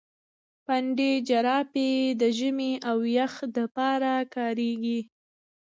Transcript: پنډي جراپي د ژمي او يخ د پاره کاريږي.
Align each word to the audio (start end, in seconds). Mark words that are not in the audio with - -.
پنډي 0.65 1.13
جراپي 1.29 1.91
د 2.21 2.23
ژمي 2.37 2.73
او 2.89 2.97
يخ 3.17 3.33
د 3.55 3.57
پاره 3.75 4.15
کاريږي. 4.35 4.99